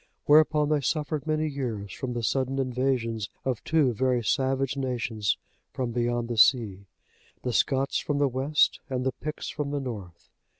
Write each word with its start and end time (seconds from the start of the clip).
Whereupon 0.25 0.69
they 0.69 0.81
suffered 0.81 1.27
many 1.27 1.47
years 1.47 1.93
from 1.93 2.13
the 2.13 2.23
sudden 2.23 2.57
invasions 2.57 3.29
of 3.45 3.63
two 3.63 3.93
very 3.93 4.23
savage 4.23 4.75
nations 4.75 5.37
from 5.73 5.91
beyond 5.91 6.27
the 6.27 6.37
sea, 6.37 6.87
the 7.43 7.53
Scots 7.53 7.99
from 7.99 8.17
the 8.17 8.27
west, 8.27 8.79
and 8.89 9.05
the 9.05 9.11
Picts 9.11 9.49
from 9.49 9.69
the 9.69 9.79
north. 9.79 10.31